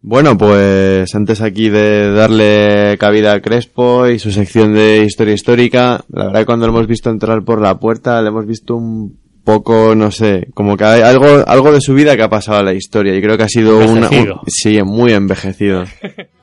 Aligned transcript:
Bueno, 0.00 0.38
pues 0.38 1.12
antes 1.14 1.40
aquí 1.40 1.70
de 1.70 2.12
darle 2.12 2.96
cabida 2.98 3.32
a 3.32 3.40
Crespo 3.40 4.06
y 4.06 4.18
su 4.18 4.30
sección 4.30 4.72
de 4.72 5.04
historia 5.04 5.34
histórica, 5.34 6.04
la 6.08 6.26
verdad 6.26 6.40
que 6.40 6.46
cuando 6.46 6.66
lo 6.66 6.72
hemos 6.72 6.86
visto 6.86 7.10
entrar 7.10 7.42
por 7.42 7.60
la 7.60 7.78
puerta, 7.78 8.22
le 8.22 8.28
hemos 8.28 8.46
visto 8.46 8.76
un 8.76 9.18
poco, 9.44 9.94
no 9.94 10.10
sé, 10.10 10.48
como 10.54 10.76
que 10.76 10.84
hay 10.84 11.00
algo, 11.02 11.26
algo 11.46 11.72
de 11.72 11.80
su 11.80 11.94
vida 11.94 12.16
que 12.16 12.22
ha 12.22 12.28
pasado 12.28 12.58
a 12.58 12.62
la 12.62 12.74
historia 12.74 13.16
y 13.16 13.20
creo 13.20 13.36
que 13.36 13.44
ha 13.44 13.48
sido 13.48 13.78
una, 13.78 14.08
un, 14.08 14.40
sí, 14.46 14.80
muy 14.82 15.12
envejecido. 15.12 15.84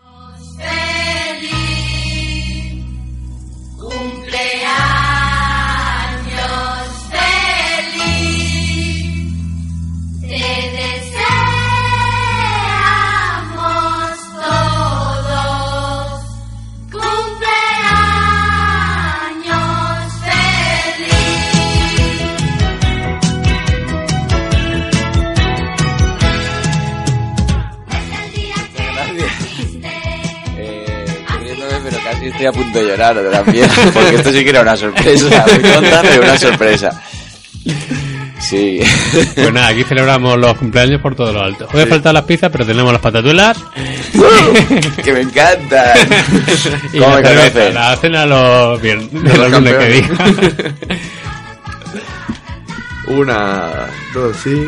estoy 32.36 32.48
a 32.48 32.52
punto 32.52 32.80
de 32.80 32.86
llorar 32.86 33.16
también, 33.32 33.70
porque 33.94 34.16
esto 34.16 34.32
sí 34.32 34.44
que 34.44 34.50
era 34.50 34.62
una 34.62 34.76
sorpresa, 34.76 35.46
muy 35.48 35.72
tonta, 35.72 36.02
pero 36.02 36.24
una 36.24 36.38
sorpresa. 36.38 37.02
Sí. 38.40 38.80
Pues 39.34 39.54
nada, 39.54 39.70
aquí 39.70 39.84
celebramos 39.84 40.38
los 40.38 40.56
cumpleaños 40.58 41.02
por 41.02 41.16
todo 41.16 41.32
lo 41.32 41.42
alto. 41.42 41.68
Puede 41.68 41.88
faltar 41.88 42.14
las 42.14 42.24
pizzas, 42.26 42.52
pero 42.52 42.66
tenemos 42.66 42.92
las 42.92 43.02
patatuelas. 43.02 43.58
¡Que 45.04 45.14
me 45.14 45.22
encanta! 45.22 45.94
y 46.94 47.00
¿Cómo 47.00 47.18
la, 47.20 47.30
me 47.32 47.72
la 47.72 47.96
cena 47.96 48.26
los 48.26 48.82
viernes, 48.82 49.38
los 49.38 49.52
lunes 49.52 49.74
que 49.74 49.88
diga. 49.88 50.18
Una, 53.08 53.88
dos, 54.14 54.36
sí. 54.44 54.68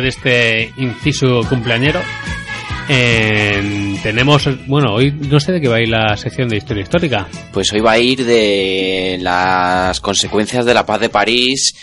Después 0.00 0.24
de 0.24 0.64
este 0.64 0.72
inciso 0.76 1.42
cumpleañero, 1.48 2.00
eh, 2.88 3.96
tenemos, 4.02 4.48
bueno, 4.66 4.94
hoy 4.94 5.12
no 5.12 5.38
sé 5.38 5.52
de 5.52 5.60
qué 5.60 5.68
va 5.68 5.76
a 5.76 5.80
ir 5.80 5.88
la 5.88 6.16
sección 6.16 6.48
de 6.48 6.56
historia 6.56 6.82
histórica. 6.82 7.28
Pues 7.52 7.72
hoy 7.72 7.80
va 7.80 7.92
a 7.92 7.98
ir 7.98 8.24
de 8.24 9.18
las 9.20 10.00
consecuencias 10.00 10.64
de 10.64 10.74
la 10.74 10.84
paz 10.84 11.00
de 11.00 11.08
París, 11.08 11.74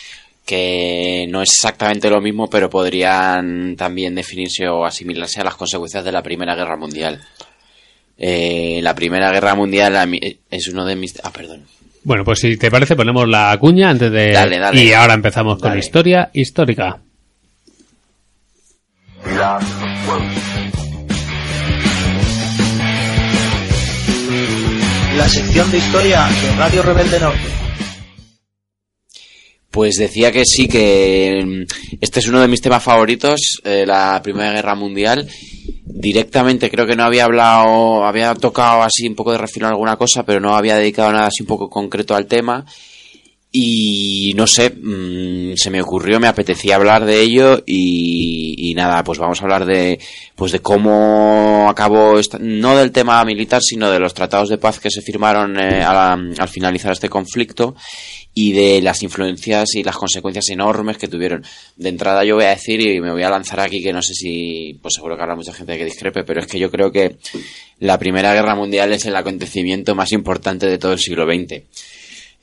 que 0.45 1.25
no 1.29 1.41
es 1.41 1.51
exactamente 1.51 2.09
lo 2.09 2.19
mismo, 2.19 2.49
pero 2.49 2.69
podrían 2.69 3.75
también 3.77 4.15
definirse 4.15 4.67
o 4.67 4.85
asimilarse 4.85 5.39
a 5.39 5.45
las 5.45 5.55
consecuencias 5.55 6.03
de 6.03 6.11
la 6.11 6.21
Primera 6.21 6.55
Guerra 6.55 6.75
Mundial. 6.75 7.21
Eh, 8.17 8.79
la 8.81 8.95
Primera 8.95 9.31
Guerra 9.31 9.55
Mundial 9.55 9.95
es 10.49 10.67
uno 10.67 10.85
de 10.85 10.95
mis... 10.95 11.19
Ah, 11.23 11.31
perdón. 11.31 11.63
Bueno, 12.03 12.23
pues 12.23 12.39
si 12.39 12.57
te 12.57 12.71
parece 12.71 12.95
ponemos 12.95 13.27
la 13.27 13.57
cuña 13.59 13.89
antes 13.89 14.11
de... 14.11 14.31
Dale, 14.31 14.59
dale. 14.59 14.83
Y 14.83 14.91
ahora 14.93 15.13
empezamos 15.13 15.59
con 15.59 15.77
historia 15.77 16.31
histórica. 16.33 16.99
La 25.15 25.29
sección 25.29 25.71
de 25.71 25.77
historia 25.77 26.27
de 26.27 26.55
Radio 26.57 26.83
Rebelde 26.83 27.17
Norte. 27.21 27.39
Pues 29.71 29.95
decía 29.95 30.33
que 30.33 30.43
sí, 30.43 30.67
que 30.67 31.41
mm, 31.45 31.61
este 32.01 32.19
es 32.19 32.27
uno 32.27 32.41
de 32.41 32.49
mis 32.49 32.59
temas 32.59 32.83
favoritos, 32.83 33.61
eh, 33.63 33.85
la 33.87 34.19
Primera 34.21 34.51
Guerra 34.51 34.75
Mundial. 34.75 35.25
Directamente 35.85 36.69
creo 36.69 36.85
que 36.85 36.97
no 36.97 37.05
había 37.05 37.23
hablado, 37.23 38.03
había 38.05 38.35
tocado 38.35 38.83
así 38.83 39.07
un 39.07 39.15
poco 39.15 39.31
de 39.31 39.37
refinar 39.37 39.71
alguna 39.71 39.95
cosa, 39.95 40.23
pero 40.23 40.41
no 40.41 40.57
había 40.57 40.75
dedicado 40.75 41.13
nada 41.13 41.27
así 41.27 41.43
un 41.43 41.47
poco 41.47 41.69
concreto 41.69 42.15
al 42.15 42.27
tema. 42.27 42.65
Y 43.49 44.33
no 44.35 44.45
sé, 44.45 44.71
mm, 44.71 45.55
se 45.55 45.69
me 45.69 45.81
ocurrió, 45.81 46.19
me 46.19 46.27
apetecía 46.27 46.75
hablar 46.75 47.05
de 47.05 47.21
ello 47.21 47.63
y, 47.65 48.73
nada, 48.75 49.03
pues 49.03 49.17
vamos 49.17 49.39
a 49.39 49.43
hablar 49.43 49.65
de, 49.65 49.99
pues 50.35 50.51
de 50.51 50.59
cómo 50.59 51.67
acabó, 51.69 52.19
esta, 52.19 52.37
no 52.39 52.77
del 52.77 52.91
tema 52.91 53.23
militar, 53.23 53.61
sino 53.63 53.89
de 53.89 53.99
los 53.99 54.13
tratados 54.13 54.49
de 54.49 54.57
paz 54.57 54.79
que 54.79 54.91
se 54.91 55.01
firmaron 55.01 55.57
eh, 55.59 55.81
al, 55.81 56.35
finalizar 56.49 56.91
este 56.91 57.09
conflicto 57.09 57.75
y 58.33 58.51
de 58.51 58.81
las 58.81 59.01
influencias 59.01 59.73
y 59.75 59.81
las 59.81 59.95
consecuencias 59.95 60.49
enormes 60.49 60.97
que 60.97 61.07
tuvieron. 61.07 61.43
De 61.77 61.89
entrada 61.89 62.23
yo 62.25 62.35
voy 62.35 62.45
a 62.45 62.49
decir 62.49 62.81
y 62.81 62.99
me 62.99 63.11
voy 63.11 63.23
a 63.23 63.29
lanzar 63.29 63.61
aquí 63.61 63.81
que 63.81 63.93
no 63.93 64.01
sé 64.01 64.13
si, 64.13 64.77
pues 64.81 64.95
seguro 64.95 65.15
que 65.15 65.23
habrá 65.23 65.35
mucha 65.35 65.53
gente 65.53 65.77
que 65.77 65.85
discrepe, 65.85 66.23
pero 66.23 66.41
es 66.41 66.47
que 66.47 66.59
yo 66.59 66.69
creo 66.69 66.91
que 66.91 67.15
la 67.79 67.97
Primera 67.97 68.33
Guerra 68.33 68.55
Mundial 68.55 68.91
es 68.93 69.05
el 69.05 69.15
acontecimiento 69.15 69.95
más 69.95 70.11
importante 70.11 70.67
de 70.67 70.77
todo 70.77 70.91
el 70.91 70.99
siglo 70.99 71.25
XX 71.25 71.63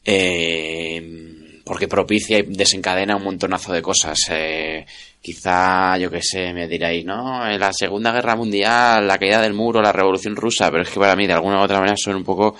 eh, 0.05 1.25
porque 1.65 1.89
propicia 1.89 2.39
y 2.39 2.43
desencadena 2.43 3.17
un 3.17 3.25
montonazo 3.25 3.73
de 3.73 3.83
cosas. 3.83 4.19
Eh, 4.31 4.85
quizá, 5.21 5.97
yo 5.97 6.11
qué 6.11 6.21
sé, 6.23 6.53
me 6.53 6.69
diréis, 6.69 7.05
¿no? 7.05 7.49
La 7.59 7.73
Segunda 7.73 8.13
Guerra 8.13 8.37
Mundial, 8.37 9.07
la 9.07 9.19
caída 9.19 9.41
del 9.41 9.55
muro, 9.55 9.81
la 9.81 9.93
Revolución 9.93 10.37
Rusa, 10.37 10.71
pero 10.71 10.83
es 10.83 10.91
que 10.91 11.01
para 11.01 11.17
mí, 11.17 11.27
de 11.27 11.33
alguna 11.33 11.61
u 11.61 11.65
otra 11.65 11.79
manera, 11.79 11.97
son 11.97 12.17
un 12.17 12.25
poco 12.25 12.55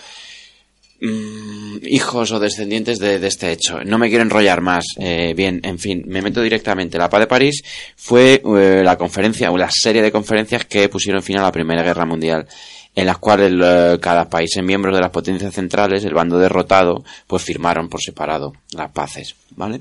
mm, 1.03 1.77
hijos 1.83 2.33
o 2.33 2.41
descendientes 2.41 2.99
de, 2.99 3.25
este 3.27 3.53
hecho. 3.53 3.85
No 3.85 3.99
me 3.99 4.09
quiero 4.09 4.23
enrollar 4.23 4.63
más. 4.63 4.87
Eh, 4.99 5.35
bien, 5.37 5.61
en 5.63 5.79
fin, 5.79 6.03
me 6.07 6.23
meto 6.23 6.41
directamente. 6.41 6.97
La 6.97 7.11
paz 7.11 7.21
de 7.21 7.27
París 7.27 7.63
fue 7.97 8.41
eh, 8.43 8.83
la 8.83 8.97
conferencia, 8.97 9.51
o 9.53 9.59
la 9.59 9.71
serie 9.71 10.01
de 10.01 10.11
conferencias 10.11 10.65
que 10.65 10.89
pusieron 10.89 11.23
fin 11.23 11.39
a 11.39 11.43
la 11.43 11.53
Primera 11.53 11.83
Guerra 11.83 12.07
Mundial 12.07 12.47
en 12.95 13.07
las 13.07 13.19
cuales 13.19 13.53
eh, 13.63 13.99
cada 14.01 14.29
país 14.29 14.51
miembros 14.63 14.95
de 14.95 15.01
las 15.01 15.11
potencias 15.11 15.55
centrales, 15.55 16.05
el 16.05 16.15
bando 16.15 16.39
derrotado, 16.39 17.05
pues 17.27 17.43
firmaron 17.43 17.89
por 17.89 18.01
separado 18.01 18.53
las 18.73 18.91
paces, 18.93 19.35
¿vale? 19.57 19.81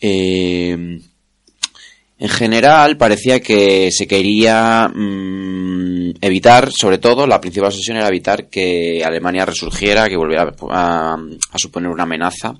Eh, 0.00 1.00
en 2.20 2.28
general 2.28 2.98
parecía 2.98 3.40
que 3.40 3.90
se 3.90 4.06
quería 4.06 4.88
mm, 4.88 6.16
evitar, 6.20 6.70
sobre 6.70 6.98
todo, 6.98 7.26
la 7.26 7.40
principal 7.40 7.72
sesión 7.72 7.96
era 7.96 8.08
evitar 8.08 8.50
que 8.50 9.02
Alemania 9.02 9.46
resurgiera, 9.46 10.06
que 10.06 10.18
volviera 10.18 10.52
a, 10.68 11.16
suponer 11.56 11.90
una 11.90 12.02
amenaza, 12.02 12.54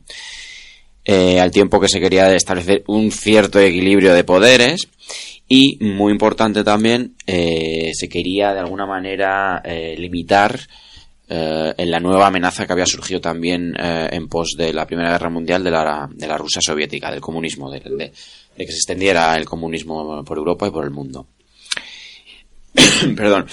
eh, 1.05 1.39
al 1.39 1.51
tiempo 1.51 1.79
que 1.79 1.89
se 1.89 2.01
quería 2.01 2.35
establecer 2.35 2.85
un 2.87 3.13
cierto 3.13 3.61
equilibrio 3.61 4.15
de 4.15 4.25
poderes 4.25 4.89
y, 5.53 5.79
muy 5.81 6.13
importante 6.13 6.63
también, 6.63 7.17
eh, 7.27 7.91
se 7.93 8.09
quería 8.09 8.55
de 8.55 8.61
alguna 8.61 8.87
manera 8.87 9.61
eh, 9.65 9.97
limitar 9.99 10.61
eh, 11.29 11.75
en 11.77 11.91
la 11.91 11.99
nueva 11.99 12.29
amenaza 12.29 12.65
que 12.65 12.73
había 12.73 12.87
surgido 12.87 13.21
también 13.21 13.75
en 13.77 14.29
pos 14.29 14.55
de 14.57 14.73
la 14.73 14.87
Primera 14.87 15.11
Guerra 15.11 15.29
Mundial 15.29 15.65
de 15.65 15.73
la, 15.73 16.09
de 16.15 16.29
la 16.29 16.39
Rusia 16.39 16.63
soviética, 16.65 17.11
del 17.11 17.21
comunismo, 17.21 17.69
de, 17.69 17.81
que 17.81 18.67
se 18.67 18.77
extendiera 18.77 19.37
el 19.37 19.45
comunismo 19.45 20.23
por 20.25 20.39
Europa 20.39 20.69
y 20.69 20.71
por 20.71 20.85
el 20.85 20.93
mundo. 20.93 21.27
Perdón. 23.17 23.47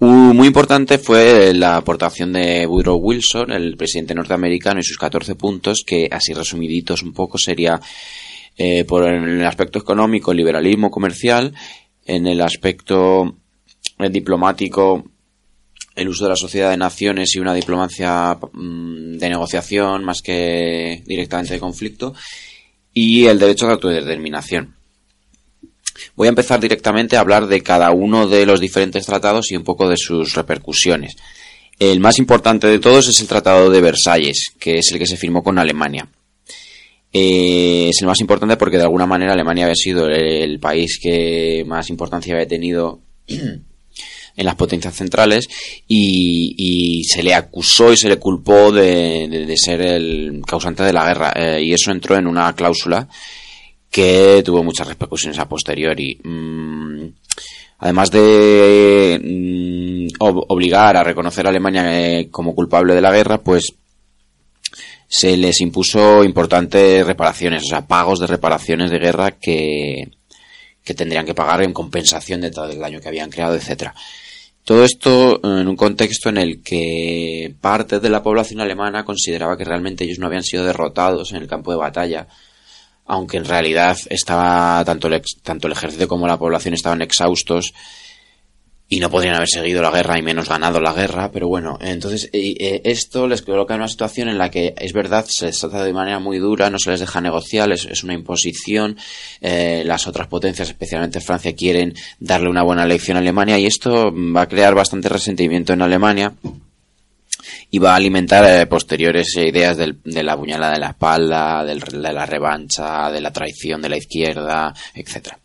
Muy 0.00 0.48
importante 0.48 0.98
fue 0.98 1.54
la 1.54 1.76
aportación 1.76 2.32
de 2.32 2.66
Woodrow 2.66 2.96
Wilson, 2.96 3.52
el 3.52 3.76
presidente 3.76 4.16
norteamericano, 4.16 4.80
y 4.80 4.82
sus 4.82 4.98
14 4.98 5.36
puntos, 5.36 5.84
que 5.86 6.08
así 6.10 6.32
resumiditos 6.32 7.04
un 7.04 7.12
poco 7.12 7.38
sería 7.38 7.80
eh, 8.62 8.84
por 8.84 9.08
el 9.08 9.42
aspecto 9.46 9.78
económico, 9.78 10.34
liberalismo 10.34 10.90
comercial, 10.90 11.54
en 12.04 12.26
el 12.26 12.42
aspecto 12.42 13.38
eh, 13.98 14.10
diplomático, 14.10 15.02
el 15.96 16.08
uso 16.10 16.24
de 16.24 16.30
la 16.30 16.36
sociedad 16.36 16.68
de 16.68 16.76
naciones 16.76 17.34
y 17.34 17.38
una 17.38 17.54
diplomacia 17.54 18.34
mm, 18.34 19.16
de 19.16 19.28
negociación 19.30 20.04
más 20.04 20.20
que 20.20 21.02
directamente 21.06 21.54
de 21.54 21.58
conflicto, 21.58 22.12
y 22.92 23.24
el 23.24 23.38
derecho 23.38 23.64
de 23.64 23.72
autodeterminación. 23.72 24.76
Voy 26.14 26.26
a 26.26 26.28
empezar 26.28 26.60
directamente 26.60 27.16
a 27.16 27.20
hablar 27.20 27.46
de 27.46 27.62
cada 27.62 27.92
uno 27.92 28.28
de 28.28 28.44
los 28.44 28.60
diferentes 28.60 29.06
tratados 29.06 29.50
y 29.52 29.56
un 29.56 29.64
poco 29.64 29.88
de 29.88 29.96
sus 29.96 30.34
repercusiones. 30.34 31.16
El 31.78 32.00
más 32.00 32.18
importante 32.18 32.66
de 32.66 32.78
todos 32.78 33.08
es 33.08 33.18
el 33.22 33.26
Tratado 33.26 33.70
de 33.70 33.80
Versalles, 33.80 34.52
que 34.58 34.80
es 34.80 34.92
el 34.92 34.98
que 34.98 35.06
se 35.06 35.16
firmó 35.16 35.42
con 35.42 35.58
Alemania. 35.58 36.10
Eh, 37.12 37.88
es 37.88 38.00
el 38.00 38.06
más 38.06 38.20
importante 38.20 38.56
porque 38.56 38.76
de 38.76 38.84
alguna 38.84 39.06
manera 39.06 39.32
Alemania 39.32 39.64
había 39.64 39.74
sido 39.74 40.06
el, 40.06 40.60
país 40.60 40.98
que 41.02 41.64
más 41.66 41.90
importancia 41.90 42.34
había 42.34 42.46
tenido 42.46 43.00
en 43.26 44.46
las 44.46 44.54
potencias 44.54 44.94
centrales 44.94 45.48
y, 45.88 47.04
se 47.08 47.22
le 47.22 47.34
acusó 47.34 47.92
y 47.92 47.96
se 47.96 48.08
le 48.08 48.18
culpó 48.18 48.70
de, 48.70 49.54
ser 49.56 49.80
el 49.80 50.42
causante 50.46 50.84
de 50.84 50.92
la 50.92 51.06
guerra 51.06 51.32
eh, 51.34 51.62
y 51.64 51.72
eso 51.72 51.90
entró 51.90 52.16
en 52.16 52.28
una 52.28 52.54
cláusula 52.54 53.08
que 53.90 54.42
tuvo 54.44 54.62
muchas 54.62 54.86
repercusiones 54.86 55.38
a 55.40 55.48
posteriori. 55.48 56.20
Mm, 56.22 57.06
además 57.78 58.10
de 58.12 59.20
mm, 59.20 60.14
obligar 60.20 60.96
a 60.96 61.02
reconocer 61.02 61.46
a 61.46 61.50
Alemania 61.50 62.18
eh, 62.20 62.28
como 62.30 62.54
culpable 62.54 62.94
de 62.94 63.00
la 63.00 63.10
guerra, 63.10 63.38
pues 63.38 63.74
se 65.10 65.36
les 65.36 65.60
impuso 65.60 66.22
importantes 66.22 67.04
reparaciones, 67.04 67.64
o 67.64 67.66
sea, 67.66 67.84
pagos 67.84 68.20
de 68.20 68.28
reparaciones 68.28 68.92
de 68.92 69.00
guerra 69.00 69.32
que, 69.32 70.08
que 70.84 70.94
tendrían 70.94 71.26
que 71.26 71.34
pagar 71.34 71.64
en 71.64 71.72
compensación 71.72 72.40
de 72.40 72.52
todo 72.52 72.70
el 72.70 72.78
daño 72.78 73.00
que 73.00 73.08
habían 73.08 73.28
creado, 73.28 73.56
etcétera. 73.56 73.92
Todo 74.62 74.84
esto 74.84 75.40
en 75.42 75.66
un 75.66 75.74
contexto 75.74 76.28
en 76.28 76.36
el 76.38 76.62
que 76.62 77.52
parte 77.60 77.98
de 77.98 78.08
la 78.08 78.22
población 78.22 78.60
alemana 78.60 79.04
consideraba 79.04 79.56
que 79.56 79.64
realmente 79.64 80.04
ellos 80.04 80.20
no 80.20 80.28
habían 80.28 80.44
sido 80.44 80.64
derrotados 80.64 81.32
en 81.32 81.38
el 81.38 81.48
campo 81.48 81.72
de 81.72 81.78
batalla, 81.78 82.28
aunque 83.04 83.38
en 83.38 83.46
realidad 83.46 83.98
estaba 84.10 84.84
tanto 84.84 85.08
el, 85.08 85.20
tanto 85.42 85.66
el 85.66 85.72
ejército 85.72 86.06
como 86.06 86.28
la 86.28 86.38
población 86.38 86.74
estaban 86.74 87.02
exhaustos 87.02 87.74
y 88.92 88.98
no 88.98 89.08
podrían 89.08 89.36
haber 89.36 89.48
seguido 89.48 89.80
la 89.82 89.92
guerra 89.92 90.18
y 90.18 90.22
menos 90.22 90.48
ganado 90.48 90.80
la 90.80 90.92
guerra, 90.92 91.30
pero 91.30 91.46
bueno, 91.46 91.78
entonces 91.80 92.28
eh, 92.32 92.80
esto 92.82 93.28
les 93.28 93.40
coloca 93.40 93.74
en 93.74 93.82
una 93.82 93.88
situación 93.88 94.28
en 94.28 94.36
la 94.36 94.50
que 94.50 94.74
es 94.76 94.92
verdad, 94.92 95.24
se 95.28 95.46
les 95.46 95.60
trata 95.60 95.84
de 95.84 95.92
manera 95.92 96.18
muy 96.18 96.38
dura, 96.38 96.70
no 96.70 96.78
se 96.80 96.90
les 96.90 96.98
deja 96.98 97.20
negociar, 97.20 97.70
es, 97.70 98.02
una 98.02 98.14
imposición, 98.14 98.98
eh, 99.40 99.84
las 99.86 100.08
otras 100.08 100.26
potencias, 100.26 100.70
especialmente 100.70 101.20
Francia, 101.20 101.54
quieren 101.54 101.94
darle 102.18 102.50
una 102.50 102.64
buena 102.64 102.84
lección 102.84 103.16
a 103.16 103.20
Alemania 103.20 103.60
y 103.60 103.66
esto 103.66 104.12
va 104.12 104.42
a 104.42 104.48
crear 104.48 104.74
bastante 104.74 105.08
resentimiento 105.08 105.72
en 105.72 105.82
Alemania 105.82 106.34
y 107.70 107.78
va 107.78 107.92
a 107.92 107.96
alimentar 107.96 108.44
eh, 108.44 108.66
posteriores 108.66 109.36
ideas 109.36 109.76
de 109.76 110.22
la 110.22 110.36
puñalada 110.36 110.74
de 110.74 110.80
la 110.80 110.90
espalda, 110.90 111.64
de 111.64 112.12
la 112.12 112.26
revancha, 112.26 113.10
de 113.10 113.20
la 113.20 113.32
traición 113.32 113.82
de 113.82 113.88
la 113.88 113.96
izquierda, 113.96 114.74
etcétera 114.94 115.38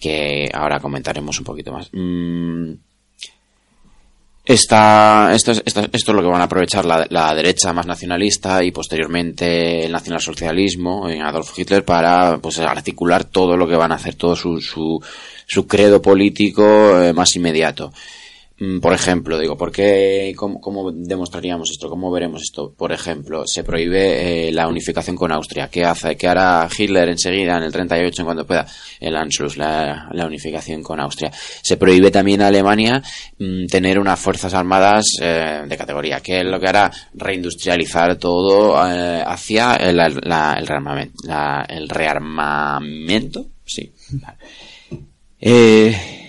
que 0.00 0.50
ahora 0.52 0.80
comentaremos 0.80 1.38
un 1.38 1.44
poquito 1.44 1.72
más. 1.72 1.90
Mm, 1.92 2.72
esta, 4.42 5.32
esto, 5.32 5.52
es, 5.52 5.62
esto, 5.64 5.88
es 5.92 6.08
lo 6.08 6.22
que 6.22 6.28
van 6.28 6.40
a 6.40 6.44
aprovechar 6.44 6.84
la, 6.84 7.34
derecha 7.34 7.72
más 7.72 7.86
nacionalista 7.86 8.64
y 8.64 8.72
posteriormente 8.72 9.84
el 9.84 9.92
nacionalsocialismo 9.92 11.08
en 11.08 11.22
Adolf 11.22 11.56
Hitler 11.56 11.84
para 11.84 12.38
pues, 12.38 12.58
articular 12.58 13.24
todo 13.24 13.56
lo 13.56 13.68
que 13.68 13.76
van 13.76 13.92
a 13.92 13.96
hacer, 13.96 14.14
todo 14.14 14.34
su, 14.34 14.60
su, 14.60 14.98
su 15.46 15.66
credo 15.68 16.00
político 16.00 17.00
eh, 17.00 17.12
más 17.12 17.36
inmediato. 17.36 17.92
Mm, 18.60 18.80
por 18.80 18.92
ejemplo, 18.92 19.38
digo, 19.38 19.56
¿por 19.56 19.72
qué, 19.72 20.34
cómo, 20.36 20.92
demostraríamos 20.92 21.70
esto? 21.70 21.88
¿Cómo 21.88 22.10
veremos 22.10 22.42
esto? 22.42 22.74
Por 22.76 22.92
ejemplo, 22.92 23.44
se 23.46 23.64
prohíbe 23.64 24.48
eh, 24.48 24.52
la 24.52 24.68
unificación 24.68 25.16
con 25.16 25.32
Austria. 25.32 25.68
¿Qué 25.70 25.82
hace? 25.82 26.14
¿Qué 26.14 26.28
hará 26.28 26.68
Hitler 26.76 27.08
enseguida, 27.08 27.56
en 27.56 27.62
el 27.62 27.72
38, 27.72 28.20
en 28.20 28.26
cuanto 28.26 28.46
pueda? 28.46 28.66
El 29.00 29.16
Anschluss, 29.16 29.56
la, 29.56 30.10
unificación 30.26 30.82
con 30.82 31.00
Austria. 31.00 31.32
Se 31.32 31.78
prohíbe 31.78 32.10
también 32.10 32.42
a 32.42 32.48
Alemania 32.48 33.02
mm, 33.38 33.64
tener 33.64 33.98
unas 33.98 34.20
fuerzas 34.20 34.52
armadas 34.52 35.06
eh, 35.22 35.62
de 35.66 35.76
categoría. 35.78 36.20
¿Qué 36.20 36.40
es 36.40 36.46
lo 36.46 36.60
que 36.60 36.68
hará? 36.68 36.92
Reindustrializar 37.14 38.16
todo 38.16 38.76
eh, 38.86 39.24
hacia 39.26 39.76
el, 39.76 39.98
el, 39.98 40.66
rearmamento, 40.66 41.22
el 41.66 41.88
rearmamento. 41.88 43.46
Sí. 43.64 43.90
Eh, 45.40 46.19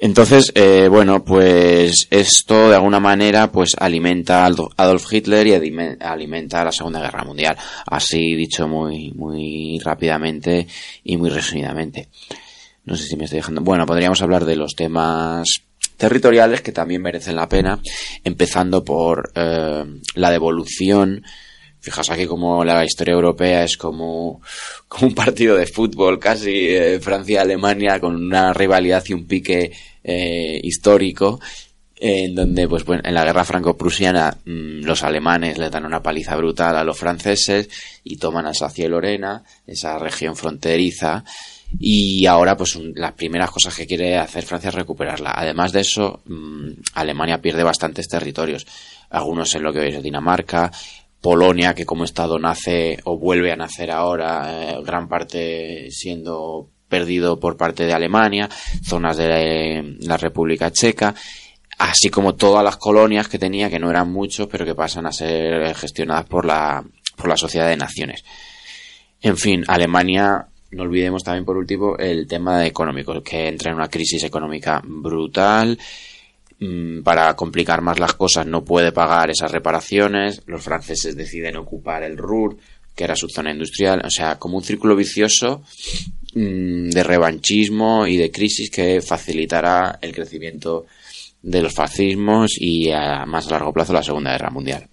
entonces, 0.00 0.52
eh, 0.54 0.86
bueno, 0.88 1.24
pues 1.24 2.06
esto 2.10 2.68
de 2.68 2.76
alguna 2.76 3.00
manera 3.00 3.50
pues 3.50 3.74
alimenta 3.76 4.46
a 4.46 4.50
Adolf 4.76 5.12
Hitler 5.12 5.46
y 5.48 5.54
alimenta 6.00 6.60
a 6.60 6.66
la 6.66 6.72
Segunda 6.72 7.00
Guerra 7.00 7.24
Mundial. 7.24 7.56
Así 7.84 8.36
dicho 8.36 8.68
muy, 8.68 9.10
muy 9.10 9.80
rápidamente 9.84 10.68
y 11.02 11.16
muy 11.16 11.30
resumidamente. 11.30 12.08
No 12.84 12.96
sé 12.96 13.08
si 13.08 13.16
me 13.16 13.24
estoy 13.24 13.40
dejando. 13.40 13.60
Bueno, 13.62 13.86
podríamos 13.86 14.22
hablar 14.22 14.44
de 14.44 14.54
los 14.54 14.76
temas 14.76 15.62
territoriales 15.96 16.60
que 16.60 16.70
también 16.70 17.02
merecen 17.02 17.34
la 17.34 17.48
pena, 17.48 17.80
empezando 18.22 18.84
por 18.84 19.32
eh, 19.34 19.84
la 20.14 20.30
devolución 20.30 21.24
Fijaos 21.80 22.10
aquí 22.10 22.26
como 22.26 22.64
la 22.64 22.84
historia 22.84 23.14
europea 23.14 23.64
es 23.64 23.76
como, 23.76 24.40
como 24.88 25.08
un 25.08 25.14
partido 25.14 25.56
de 25.56 25.66
fútbol 25.66 26.18
casi, 26.18 26.68
eh, 26.68 27.00
Francia-Alemania 27.00 28.00
con 28.00 28.16
una 28.16 28.52
rivalidad 28.52 29.04
y 29.06 29.12
un 29.14 29.26
pique 29.26 29.72
eh, 30.02 30.60
histórico 30.62 31.40
en 32.00 32.34
donde 32.34 32.68
pues 32.68 32.84
bueno, 32.84 33.02
en 33.04 33.14
la 33.14 33.24
guerra 33.24 33.44
franco-prusiana 33.44 34.36
mm, 34.44 34.84
los 34.84 35.02
alemanes 35.02 35.58
le 35.58 35.70
dan 35.70 35.84
una 35.84 36.02
paliza 36.02 36.36
brutal 36.36 36.76
a 36.76 36.84
los 36.84 36.98
franceses 36.98 37.68
y 38.04 38.16
toman 38.16 38.46
Alsacia 38.46 38.86
y 38.86 38.88
Lorena, 38.88 39.42
esa 39.66 39.98
región 39.98 40.36
fronteriza 40.36 41.24
y 41.78 42.24
ahora 42.26 42.56
pues 42.56 42.78
las 42.94 43.12
primeras 43.12 43.50
cosas 43.50 43.74
que 43.74 43.86
quiere 43.86 44.16
hacer 44.16 44.44
Francia 44.44 44.68
es 44.68 44.74
recuperarla. 44.74 45.32
Además 45.34 45.72
de 45.72 45.80
eso, 45.80 46.22
mm, 46.24 46.70
Alemania 46.94 47.42
pierde 47.42 47.62
bastantes 47.62 48.08
territorios, 48.08 48.66
algunos 49.10 49.54
en 49.54 49.62
lo 49.62 49.72
que 49.72 49.80
hoy 49.80 49.88
es 49.88 50.02
Dinamarca, 50.02 50.70
Polonia, 51.20 51.74
que 51.74 51.84
como 51.84 52.04
Estado 52.04 52.38
nace 52.38 52.98
o 53.04 53.18
vuelve 53.18 53.52
a 53.52 53.56
nacer 53.56 53.90
ahora, 53.90 54.72
eh, 54.72 54.82
gran 54.84 55.08
parte 55.08 55.90
siendo 55.90 56.70
perdido 56.88 57.38
por 57.38 57.56
parte 57.56 57.84
de 57.84 57.92
Alemania, 57.92 58.48
zonas 58.82 59.16
de 59.16 59.96
la 60.00 60.16
República 60.16 60.70
Checa, 60.70 61.14
así 61.78 62.08
como 62.08 62.34
todas 62.34 62.64
las 62.64 62.76
colonias 62.76 63.28
que 63.28 63.38
tenía, 63.38 63.70
que 63.70 63.78
no 63.78 63.90
eran 63.90 64.10
muchos, 64.10 64.48
pero 64.48 64.64
que 64.64 64.74
pasan 64.74 65.06
a 65.06 65.12
ser 65.12 65.74
gestionadas 65.74 66.26
por 66.26 66.44
la, 66.44 66.84
por 67.16 67.28
la 67.28 67.36
Sociedad 67.36 67.68
de 67.68 67.76
Naciones. 67.76 68.24
En 69.20 69.36
fin, 69.36 69.64
Alemania, 69.66 70.46
no 70.70 70.82
olvidemos 70.82 71.24
también 71.24 71.44
por 71.44 71.56
último 71.56 71.96
el 71.96 72.26
tema 72.26 72.64
económico, 72.66 73.22
que 73.22 73.48
entra 73.48 73.70
en 73.70 73.76
una 73.76 73.88
crisis 73.88 74.22
económica 74.24 74.80
brutal, 74.84 75.78
para 77.04 77.34
complicar 77.36 77.82
más 77.82 78.00
las 78.00 78.14
cosas 78.14 78.46
no 78.46 78.64
puede 78.64 78.90
pagar 78.90 79.30
esas 79.30 79.52
reparaciones, 79.52 80.42
los 80.46 80.62
franceses 80.62 81.16
deciden 81.16 81.56
ocupar 81.56 82.02
el 82.02 82.16
Ruhr, 82.16 82.56
que 82.96 83.04
era 83.04 83.14
su 83.14 83.28
zona 83.28 83.52
industrial, 83.52 84.02
o 84.04 84.10
sea, 84.10 84.40
como 84.40 84.56
un 84.56 84.64
círculo 84.64 84.96
vicioso 84.96 85.62
mm, 86.34 86.90
de 86.90 87.02
revanchismo 87.04 88.08
y 88.08 88.16
de 88.16 88.32
crisis 88.32 88.70
que 88.70 89.00
facilitará 89.00 90.00
el 90.02 90.12
crecimiento 90.12 90.86
de 91.40 91.62
los 91.62 91.72
fascismos 91.72 92.56
y 92.58 92.90
a 92.90 93.24
más 93.24 93.48
largo 93.48 93.72
plazo 93.72 93.92
la 93.92 94.02
Segunda 94.02 94.32
Guerra 94.32 94.50
Mundial. 94.50 94.88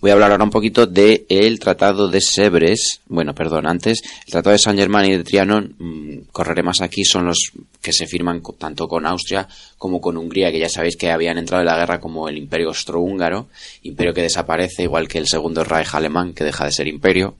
Voy 0.00 0.10
a 0.10 0.14
hablar 0.14 0.32
ahora 0.32 0.44
un 0.44 0.50
poquito 0.50 0.86
del 0.86 1.24
el 1.28 1.58
Tratado 1.58 2.08
de 2.08 2.20
Sebres. 2.20 3.00
Bueno, 3.06 3.34
perdón, 3.34 3.66
antes, 3.66 4.02
el 4.26 4.32
Tratado 4.32 4.52
de 4.52 4.58
San 4.58 4.76
Germán 4.76 5.06
y 5.06 5.16
de 5.16 5.24
Trianon, 5.24 5.74
mm, 5.78 6.18
correré 6.30 6.62
más 6.62 6.80
aquí, 6.82 7.04
son 7.04 7.26
los 7.26 7.52
que 7.80 7.92
se 7.92 8.06
firman 8.06 8.42
tanto 8.58 8.86
con 8.86 9.06
Austria 9.06 9.48
como 9.78 10.00
con 10.00 10.16
Hungría, 10.16 10.52
que 10.52 10.58
ya 10.58 10.68
sabéis 10.68 10.96
que 10.96 11.10
habían 11.10 11.38
entrado 11.38 11.62
en 11.62 11.68
la 11.68 11.78
guerra 11.78 12.00
como 12.00 12.28
el 12.28 12.36
Imperio 12.36 12.68
Austrohúngaro, 12.68 13.48
imperio 13.82 14.12
que 14.12 14.22
desaparece, 14.22 14.82
igual 14.82 15.08
que 15.08 15.18
el 15.18 15.26
Segundo 15.26 15.64
Reich 15.64 15.94
alemán, 15.94 16.34
que 16.34 16.44
deja 16.44 16.64
de 16.66 16.72
ser 16.72 16.86
imperio. 16.86 17.36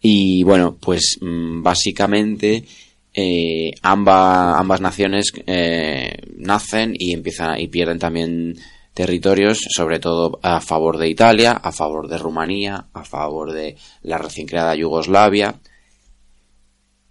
Y 0.00 0.42
bueno, 0.44 0.76
pues 0.80 1.18
mm, 1.20 1.62
básicamente 1.62 2.64
eh, 3.14 3.70
ambas 3.82 4.80
naciones 4.80 5.32
eh, 5.46 6.16
nacen 6.36 6.94
y 6.98 7.12
empiezan 7.12 7.60
y 7.60 7.68
pierden 7.68 7.98
también 7.98 8.56
territorios, 8.94 9.58
sobre 9.68 9.98
todo 9.98 10.38
a 10.42 10.60
favor 10.60 10.98
de 10.98 11.08
Italia, 11.08 11.52
a 11.52 11.72
favor 11.72 12.08
de 12.08 12.16
Rumanía, 12.16 12.86
a 12.92 13.04
favor 13.04 13.52
de 13.52 13.76
la 14.02 14.18
recién 14.18 14.46
creada 14.46 14.76
Yugoslavia. 14.76 15.56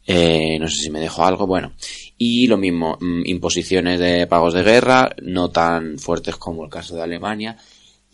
Eh, 0.06 0.58
no 0.60 0.68
sé 0.70 0.76
si 0.84 0.90
me 0.90 1.00
dejo 1.00 1.24
algo, 1.24 1.46
bueno. 1.46 1.74
Y 2.18 2.48
lo 2.48 2.58
mismo, 2.58 2.98
mm, 3.00 3.24
imposiciones 3.26 4.00
de 4.00 4.28
pagos 4.28 4.54
de 4.54 4.64
guerra, 4.64 5.10
no 5.22 5.50
tan 5.52 6.00
fuertes 6.00 6.38
como 6.38 6.64
el 6.64 6.70
caso 6.70 6.96
de 6.96 7.04
Alemania. 7.04 7.58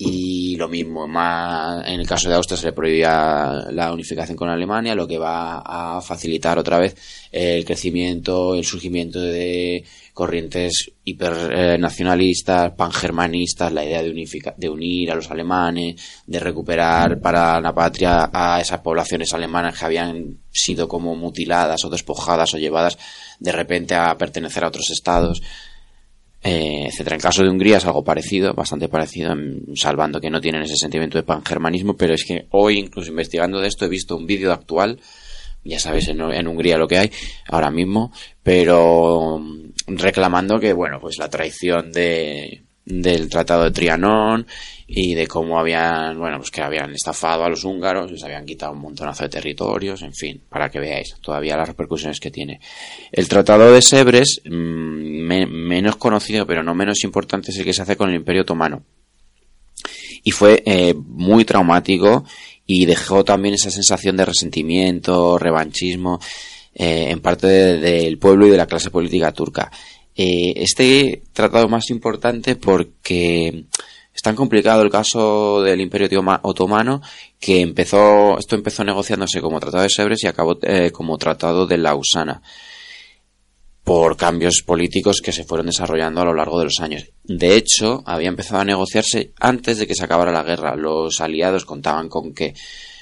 Y 0.01 0.55
lo 0.55 0.69
mismo, 0.69 1.09
más 1.09 1.85
en 1.85 1.99
el 1.99 2.07
caso 2.07 2.29
de 2.29 2.35
Austria 2.35 2.57
se 2.57 2.67
le 2.67 2.71
prohibía 2.71 3.65
la 3.69 3.91
unificación 3.91 4.37
con 4.37 4.47
Alemania, 4.47 4.95
lo 4.95 5.05
que 5.05 5.17
va 5.17 5.59
a 5.59 5.99
facilitar 6.01 6.57
otra 6.57 6.77
vez 6.77 6.95
el 7.33 7.65
crecimiento, 7.65 8.55
el 8.55 8.63
surgimiento 8.63 9.19
de 9.19 9.83
corrientes 10.13 10.89
hipernacionalistas, 11.03 12.71
pangermanistas, 12.77 13.73
la 13.73 13.83
idea 13.83 14.01
de, 14.01 14.09
unificar, 14.09 14.55
de 14.55 14.69
unir 14.69 15.11
a 15.11 15.15
los 15.15 15.29
alemanes, 15.31 16.01
de 16.25 16.39
recuperar 16.39 17.19
para 17.19 17.59
la 17.59 17.75
patria 17.75 18.29
a 18.31 18.61
esas 18.61 18.79
poblaciones 18.79 19.33
alemanas 19.33 19.77
que 19.77 19.83
habían 19.83 20.37
sido 20.49 20.87
como 20.87 21.13
mutiladas 21.17 21.83
o 21.83 21.89
despojadas 21.89 22.53
o 22.53 22.57
llevadas 22.57 22.97
de 23.37 23.51
repente 23.51 23.95
a 23.95 24.17
pertenecer 24.17 24.63
a 24.63 24.69
otros 24.69 24.89
estados 24.91 25.41
eh, 26.41 26.87
etcétera. 26.87 27.15
En 27.15 27.21
caso 27.21 27.43
de 27.43 27.49
Hungría 27.49 27.77
es 27.77 27.85
algo 27.85 28.03
parecido, 28.03 28.53
bastante 28.53 28.87
parecido, 28.87 29.35
salvando 29.75 30.21
que 30.21 30.29
no 30.29 30.39
tienen 30.39 30.61
ese 30.61 30.75
sentimiento 30.75 31.17
de 31.17 31.23
pangermanismo, 31.23 31.95
pero 31.95 32.13
es 32.13 32.23
que 32.23 32.47
hoy, 32.51 32.77
incluso 32.77 33.11
investigando 33.11 33.59
de 33.59 33.67
esto, 33.67 33.85
he 33.85 33.89
visto 33.89 34.15
un 34.15 34.25
vídeo 34.25 34.53
actual, 34.53 34.99
ya 35.63 35.79
sabéis 35.79 36.07
en, 36.07 36.21
en, 36.21 36.47
Hungría 36.47 36.77
lo 36.77 36.87
que 36.87 36.97
hay 36.97 37.11
ahora 37.47 37.69
mismo, 37.69 38.11
pero 38.41 39.39
mm, 39.39 39.97
reclamando 39.97 40.59
que, 40.59 40.71
bueno, 40.73 40.99
pues 41.01 41.17
la 41.17 41.29
traición 41.29 41.91
de, 41.91 42.63
del 42.89 43.29
Tratado 43.29 43.63
de 43.63 43.71
Trianón 43.71 44.47
y 44.87 45.13
de 45.13 45.27
cómo 45.27 45.59
habían, 45.59 46.17
bueno, 46.17 46.37
pues 46.37 46.49
que 46.49 46.61
habían 46.61 46.91
estafado 46.91 47.43
a 47.43 47.49
los 47.49 47.63
húngaros, 47.63 48.11
les 48.11 48.23
habían 48.23 48.45
quitado 48.45 48.73
un 48.73 48.79
montonazo 48.79 49.23
de 49.23 49.29
territorios, 49.29 50.01
en 50.01 50.13
fin, 50.13 50.41
para 50.49 50.69
que 50.69 50.79
veáis 50.79 51.15
todavía 51.21 51.55
las 51.55 51.67
repercusiones 51.67 52.19
que 52.19 52.31
tiene. 52.31 52.59
El 53.11 53.29
Tratado 53.29 53.71
de 53.71 53.81
Sebres, 53.83 54.41
mm, 54.43 54.49
menos 54.49 55.95
conocido 55.97 56.47
pero 56.47 56.63
no 56.63 56.73
menos 56.73 57.03
importante, 57.03 57.51
es 57.51 57.57
el 57.57 57.65
que 57.65 57.73
se 57.73 57.83
hace 57.83 57.95
con 57.95 58.09
el 58.09 58.15
Imperio 58.15 58.41
Otomano. 58.41 58.83
Y 60.23 60.31
fue 60.31 60.63
eh, 60.65 60.95
muy 60.95 61.45
traumático 61.45 62.25
y 62.65 62.85
dejó 62.85 63.23
también 63.23 63.53
esa 63.53 63.69
sensación 63.69 64.17
de 64.17 64.25
resentimiento, 64.25 65.37
revanchismo, 65.37 66.19
eh, 66.73 67.07
en 67.09 67.19
parte 67.19 67.47
del 67.47 68.17
pueblo 68.17 68.47
y 68.47 68.49
de 68.49 68.57
la 68.57 68.67
clase 68.67 68.89
política 68.89 69.31
turca. 69.31 69.71
Eh, 70.21 70.51
este 70.57 71.23
tratado 71.31 71.69
más 71.69 71.89
importante 71.91 72.57
porque 72.57 73.67
es 74.13 74.21
tan 74.21 74.35
complicado 74.35 74.81
el 74.81 74.89
caso 74.89 75.61
del 75.61 75.79
Imperio 75.79 76.09
Otomano 76.41 77.01
que 77.39 77.61
empezó, 77.61 78.37
esto 78.37 78.57
empezó 78.57 78.83
negociándose 78.83 79.39
como 79.39 79.61
Tratado 79.61 79.83
de 79.83 79.89
Sebres 79.89 80.21
y 80.25 80.27
acabó 80.27 80.59
eh, 80.61 80.91
como 80.91 81.17
Tratado 81.17 81.65
de 81.65 81.77
Lausana 81.77 82.41
por 83.85 84.17
cambios 84.17 84.61
políticos 84.61 85.21
que 85.23 85.31
se 85.31 85.45
fueron 85.45 85.67
desarrollando 85.67 86.19
a 86.19 86.25
lo 86.25 86.33
largo 86.33 86.59
de 86.59 86.65
los 86.65 86.81
años. 86.81 87.05
De 87.23 87.55
hecho, 87.55 88.03
había 88.05 88.27
empezado 88.27 88.59
a 88.59 88.65
negociarse 88.65 89.31
antes 89.39 89.77
de 89.77 89.87
que 89.87 89.95
se 89.95 90.03
acabara 90.03 90.33
la 90.33 90.43
guerra. 90.43 90.75
Los 90.75 91.21
aliados 91.21 91.63
contaban 91.63 92.09
con 92.09 92.33
que 92.33 92.55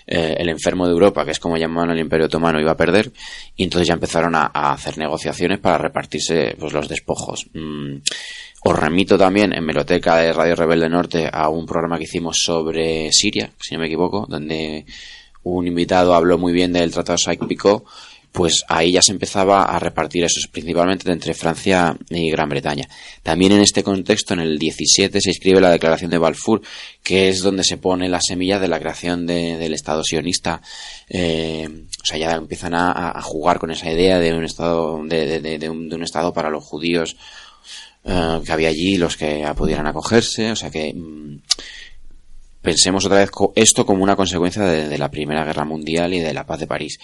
eh, 0.08 0.36
el 0.40 0.48
enfermo 0.48 0.86
de 0.86 0.94
Europa, 0.94 1.26
que 1.26 1.32
es 1.32 1.40
como 1.40 1.58
llamaban 1.58 1.90
al 1.90 2.00
Imperio 2.00 2.28
Otomano, 2.28 2.62
iba 2.62 2.72
a 2.72 2.78
perder, 2.78 3.12
y 3.58 3.66
entonces 3.66 3.90
ya 3.90 3.94
empezaron 3.94 4.36
a, 4.36 4.46
hacer 4.46 4.98
negociaciones 4.98 5.60
para 5.60 5.78
repartirse 5.78 6.56
pues, 6.58 6.72
los 6.72 6.88
despojos. 6.88 7.46
Mm, 7.54 7.98
os 8.64 8.80
remito 8.80 9.18
también 9.18 9.54
en 9.54 9.66
Meloteca 9.66 10.16
de 10.18 10.32
Radio 10.32 10.56
Rebelde 10.56 10.90
Norte 10.90 11.30
a 11.32 11.50
un 11.50 11.66
programa 11.66 11.98
que 11.98 12.06
hicimos 12.06 12.38
sobre 12.42 13.12
Siria, 13.12 13.52
si 13.60 13.76
no 13.76 13.82
me 13.82 13.88
equivoco, 13.88 14.26
donde 14.30 14.86
un 15.44 15.68
invitado 15.68 16.16
habló 16.16 16.38
muy 16.38 16.54
bien 16.54 16.74
del 16.74 16.92
Tratado 16.92 17.18
de 17.18 17.24
pues 18.38 18.64
ahí 18.68 18.92
ya 18.92 19.02
se 19.02 19.14
empezaba 19.14 19.64
a 19.64 19.80
repartir 19.80 20.24
eso, 20.24 20.40
principalmente 20.52 21.12
entre 21.12 21.34
Francia 21.34 21.98
y 22.08 22.30
Gran 22.30 22.48
Bretaña. 22.48 22.88
También 23.24 23.54
en 23.54 23.62
este 23.62 23.82
contexto, 23.82 24.36
en 24.36 24.42
el 24.42 24.60
17, 24.60 25.20
se 25.20 25.32
escribe 25.32 25.60
la 25.60 25.72
Declaración 25.72 26.12
de 26.12 26.20
Balfour, 26.20 26.62
que 27.02 27.30
es 27.30 27.42
donde 27.42 27.64
se 27.64 27.78
pone 27.78 28.08
la 28.08 28.22
semilla 28.22 28.60
de 28.60 28.68
la 28.68 28.80
creación 28.80 29.26
del 29.26 29.74
Estado 29.74 30.04
sionista. 30.04 30.62
Eh, 31.10 31.68
o 32.00 32.06
sea, 32.06 32.20
ya 32.20 32.34
empiezan 32.34 32.76
a, 32.76 33.20
jugar 33.24 33.58
con 33.58 33.72
esa 33.72 33.92
idea 33.92 34.20
de 34.20 34.32
un 34.32 34.44
Estado, 34.44 35.02
de, 35.04 35.70
un, 35.72 36.04
Estado 36.04 36.32
para 36.32 36.52
los 36.52 36.64
judíos 36.64 37.18
eh, 38.06 38.40
que 38.46 38.52
había 38.52 38.70
allí, 38.70 38.98
los 38.98 39.18
que 39.18 39.52
pudieran 39.58 39.88
acogerse. 39.88 40.52
O 40.52 40.56
sea 40.56 40.70
que 40.70 40.94
mm, 40.94 41.42
pensemos 42.62 43.04
otra 43.04 43.18
vez 43.18 43.32
esto 43.56 43.84
como 43.84 44.04
una 44.04 44.16
consecuencia 44.16 44.62
de 44.62 44.98
la 45.00 45.10
Primera 45.10 45.44
Guerra 45.44 45.66
Mundial 45.66 46.14
y 46.14 46.20
de 46.20 46.36
la 46.36 46.46
paz 46.46 46.60
de 46.60 46.68
París 46.68 47.00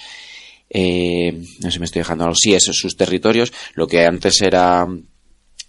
eh, 0.73 1.39
no 1.59 1.71
sé 1.71 1.79
me 1.79 1.85
estoy 1.85 1.99
dejando 1.99 2.23
algo, 2.23 2.35
sí, 2.35 2.53
esos 2.53 2.75
sus 2.75 2.97
territorios, 2.97 3.53
lo 3.75 3.87
que 3.87 4.05
antes 4.05 4.41
era 4.41 4.87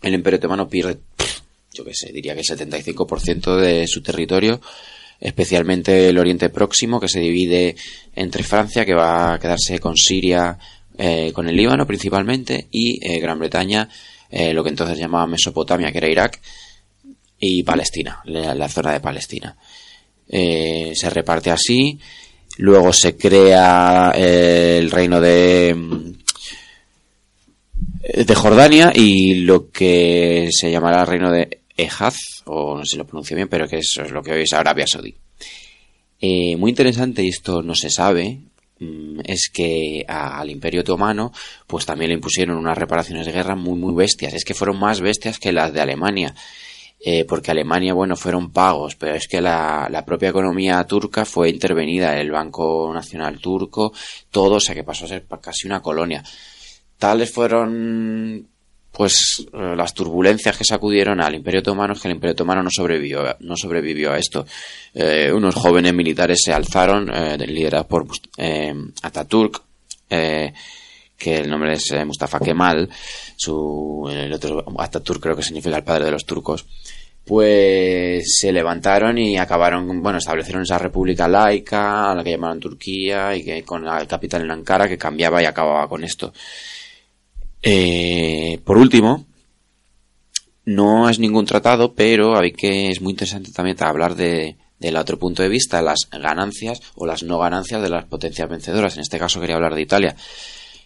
el 0.03 0.15
Imperio 0.15 0.39
Otomano 0.39 0.69
pierde, 0.69 0.99
yo 1.73 1.85
qué 1.85 1.93
sé, 1.93 2.11
diría 2.11 2.35
que 2.35 2.41
el 2.41 2.47
75% 2.47 3.57
de 3.57 3.87
su 3.87 4.01
territorio, 4.03 4.61
especialmente 5.21 6.09
el 6.09 6.19
Oriente 6.19 6.49
Próximo, 6.49 7.01
que 7.01 7.09
se 7.09 7.21
divide 7.21 7.77
entre 8.15 8.43
Francia, 8.43 8.85
que 8.85 8.95
va 8.95 9.35
a 9.35 9.39
quedarse 9.39 9.79
con 9.79 9.97
Siria, 9.97 10.59
eh, 10.97 11.33
con 11.33 11.49
el 11.49 11.57
Líbano 11.57 11.87
principalmente, 11.87 12.69
y 12.71 12.99
eh, 13.05 13.21
Gran 13.21 13.39
Bretaña, 13.39 13.89
eh, 14.31 14.55
lo 14.55 14.65
que 14.65 14.71
entonces 14.71 14.99
llamaba 14.99 15.27
Mesopotamia, 15.27 15.93
que 15.93 15.99
era 15.99 16.09
Irak, 16.09 16.41
y 17.39 17.63
Palestina, 17.63 18.23
la, 18.25 18.69
zona 18.69 18.93
de 18.93 19.01
Palestina. 19.01 19.55
Se 20.27 21.11
reparte 21.11 21.51
así 21.51 21.99
Luego 22.59 22.93
se 22.93 23.17
crea 23.17 24.13
eh, 24.15 24.79
el 24.79 24.91
reino 24.91 25.21
de, 25.21 26.15
de 28.15 28.35
Jordania 28.35 28.93
y 28.95 29.41
lo 29.41 29.71
que 29.71 30.49
se 30.51 30.71
llamará 30.71 31.01
el 31.01 31.07
reino 31.07 31.33
de 31.33 31.63
Ejaz, 31.77 32.17
o 32.45 32.77
no 32.77 32.85
sé 32.85 32.93
si 32.93 32.97
lo 32.97 33.07
pronuncio 33.07 33.37
bien, 33.37 33.49
pero 33.49 33.67
que 33.67 33.79
eso 33.79 34.03
es 34.03 34.13
lo 34.13 34.23
que 34.23 34.33
hoy 34.33 34.43
es 34.43 34.53
Arabia 34.53 34.87
Saudí. 34.87 35.15
Eh, 36.21 36.57
muy 36.57 36.71
interesante, 36.71 37.23
y 37.23 37.29
esto 37.29 37.63
no 37.63 37.75
se 37.75 37.91
sabe, 37.91 38.39
mm, 38.79 39.21
es 39.25 39.51
que 39.53 40.05
al 40.07 40.49
Imperio 40.49 40.83
Otomano 40.83 41.33
pues 41.67 41.85
también 41.85 42.11
le 42.11 42.15
impusieron 42.15 42.57
unas 42.57 42.79
reparaciones 42.79 43.27
de 43.27 43.33
guerra 43.33 43.57
muy 43.57 43.79
muy 43.79 43.95
bestias. 43.95 44.33
Es 44.35 44.45
que 44.45 44.55
fueron 44.55 44.79
más 44.79 45.01
bestias 45.01 45.39
que 45.39 45.53
las 45.53 45.73
de 45.73 45.81
Alemania. 45.81 46.35
Eh, 47.07 47.27
porque 47.27 47.51
Alemania, 47.51 47.93
bueno, 47.93 48.17
fueron 48.17 48.51
pagos, 48.51 48.97
pero 48.97 49.15
es 49.15 49.29
que 49.29 49.43
la, 49.43 49.89
la, 49.91 50.07
propia 50.07 50.31
economía 50.31 50.83
turca 50.85 51.27
fue 51.27 51.51
intervenida, 51.51 52.19
el 52.19 52.31
Banco 52.31 52.91
Nacional 52.95 53.41
Turco, 53.41 53.93
todo, 54.31 54.55
o 54.55 54.61
sea 54.61 54.75
que 54.75 54.85
pasó 54.85 55.05
a 55.05 55.09
ser 55.09 55.27
casi 55.43 55.67
una 55.67 55.83
colonia. 55.83 56.25
Tales 56.97 57.31
fueron, 57.31 58.49
pues, 58.91 59.47
eh, 59.53 59.75
las 59.77 59.93
turbulencias 59.93 60.57
que 60.57 60.65
sacudieron 60.65 61.21
al 61.21 61.35
Imperio 61.35 61.61
Otomano, 61.61 61.93
es 61.93 62.01
que 62.01 62.09
el 62.09 62.15
Imperio 62.15 62.33
Otomano 62.33 62.63
no 62.63 62.71
sobrevivió, 62.71 63.37
no 63.41 63.55
sobrevivió 63.55 64.13
a 64.13 64.19
esto. 64.19 64.47
Eh, 64.95 65.31
unos 65.31 65.57
jóvenes 65.57 65.93
militares 65.93 66.41
se 66.43 66.55
alzaron, 66.55 67.11
eh, 67.13 67.37
liderados 67.47 67.87
por 67.87 68.07
Ataturk, 69.03 69.63
que 71.25 71.39
el 71.39 71.49
nombre 71.49 71.73
es 71.73 71.91
Mustafa 72.05 72.39
Kemal, 72.39 72.91
su, 73.35 74.07
el 74.11 74.31
otro 74.31 74.63
Ataturk 74.79 75.23
creo 75.23 75.35
que 75.35 75.43
significa 75.43 75.79
el 75.79 75.83
padre 75.83 76.05
de 76.05 76.11
los 76.11 76.27
turcos, 76.27 76.67
pues 77.25 78.37
se 78.39 78.53
levantaron 78.53 79.17
y 79.17 79.39
acabaron, 79.39 80.03
bueno, 80.03 80.19
establecieron 80.19 80.65
esa 80.65 80.77
república 80.77 81.27
laica, 81.27 82.11
a 82.11 82.15
la 82.15 82.23
que 82.23 82.33
llamaron 82.33 82.61
Turquía, 82.61 83.35
y 83.35 83.43
que 83.43 83.63
con 83.63 83.85
la 83.85 84.07
capital 84.07 84.43
en 84.43 84.51
Ankara, 84.51 84.87
que 84.87 84.99
cambiaba 84.99 85.43
y 85.43 85.47
acababa 85.47 85.89
con 85.89 86.05
esto. 86.05 86.35
Eh, 87.63 88.61
por 88.63 88.77
último, 88.77 89.25
no 90.67 91.09
es 91.09 91.19
ningún 91.19 91.47
tratado, 91.47 91.95
pero 91.95 92.39
hay 92.39 92.53
que, 92.53 92.91
es 92.91 93.01
muy 93.01 93.13
interesante 93.13 93.53
también 93.53 93.83
hablar 93.83 94.15
de, 94.15 94.59
del 94.79 94.97
otro 94.97 95.19
punto 95.19 95.43
de 95.43 95.49
vista, 95.49 95.81
las 95.81 96.11
ganancias 96.11 96.83
o 96.95 97.07
las 97.07 97.23
no 97.23 97.39
ganancias 97.39 97.81
de 97.81 97.89
las 97.89 98.05
potencias 98.05 98.51
vencedoras. 98.51 98.97
En 98.97 99.01
este 99.01 99.19
caso 99.19 99.41
quería 99.41 99.57
hablar 99.57 99.75
de 99.75 99.81
Italia. 99.81 100.15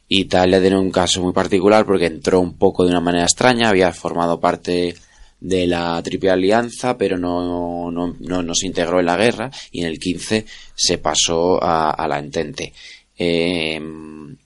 Italia 0.08 0.60
tiene 0.60 0.78
un 0.78 0.90
caso 0.90 1.22
muy 1.22 1.32
particular 1.32 1.84
porque 1.84 2.06
entró 2.06 2.40
un 2.40 2.56
poco 2.56 2.84
de 2.84 2.90
una 2.90 3.00
manera 3.00 3.24
extraña, 3.24 3.68
había 3.68 3.92
formado 3.92 4.40
parte 4.40 4.94
de 5.40 5.66
la 5.66 6.02
Triple 6.02 6.30
Alianza, 6.30 6.96
pero 6.96 7.16
no, 7.16 7.90
no, 7.90 8.14
no, 8.18 8.54
se 8.54 8.66
integró 8.66 8.98
en 9.00 9.06
la 9.06 9.16
guerra 9.16 9.50
y 9.70 9.80
en 9.80 9.86
el 9.86 9.98
15 9.98 10.44
se 10.74 10.98
pasó 10.98 11.62
a, 11.62 12.06
la 12.08 12.18
Entente. 12.18 12.72
Em, 13.16 14.36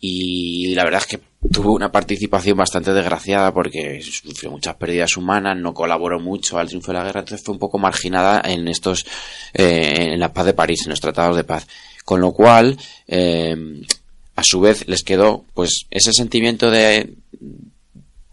y 0.00 0.74
la 0.74 0.84
verdad 0.84 1.00
es 1.00 1.06
que 1.06 1.20
tuvo 1.50 1.72
una 1.72 1.90
participación 1.90 2.56
bastante 2.56 2.92
desgraciada 2.92 3.52
porque 3.54 4.02
sufrió 4.02 4.50
muchas 4.50 4.74
pérdidas 4.76 5.16
humanas, 5.16 5.56
no 5.56 5.72
colaboró 5.72 6.20
mucho 6.20 6.58
al 6.58 6.68
triunfo 6.68 6.92
de 6.92 6.98
la 6.98 7.04
guerra, 7.04 7.20
entonces 7.20 7.44
fue 7.44 7.54
un 7.54 7.58
poco 7.58 7.78
marginada 7.78 8.42
en 8.44 8.68
estos, 8.68 9.06
eh, 9.54 10.10
en 10.12 10.20
la 10.20 10.32
paz 10.32 10.46
de 10.46 10.54
París, 10.54 10.82
en 10.84 10.90
los 10.90 11.00
tratados 11.00 11.36
de 11.36 11.44
paz. 11.44 11.66
Con 12.04 12.20
lo 12.20 12.32
cual, 12.32 12.76
em, 13.06 13.82
a 14.36 14.42
su 14.42 14.60
vez 14.60 14.86
les 14.88 15.02
quedó 15.02 15.44
pues 15.54 15.86
ese 15.90 16.12
sentimiento 16.12 16.70
de 16.70 17.14